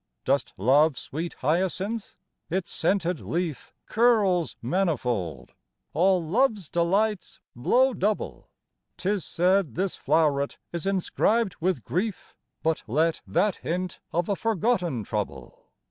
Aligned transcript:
Dost 0.25 0.51
love 0.57 0.97
sweet 0.97 1.33
Hyacinth? 1.41 2.17
Its 2.49 2.71
scented 2.71 3.19
leaf 3.19 3.71
Curls 3.85 4.55
manifold, 4.59 5.53
all 5.93 6.25
love's 6.25 6.71
delights 6.71 7.39
blow 7.55 7.93
double: 7.93 8.49
'Tis 8.97 9.23
said 9.23 9.75
this 9.75 9.95
flow'ret 9.95 10.57
is 10.73 10.87
inscribed 10.87 11.55
with 11.59 11.83
grief, 11.83 12.35
But 12.63 12.81
let 12.87 13.21
that 13.27 13.57
hint 13.57 13.99
of 14.11 14.27
a 14.27 14.35
forgotten 14.35 15.03
trouble. 15.03 15.67